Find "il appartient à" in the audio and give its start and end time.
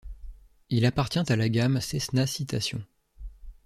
0.71-1.35